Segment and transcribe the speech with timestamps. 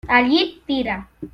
[0.19, 0.97] El llit tira.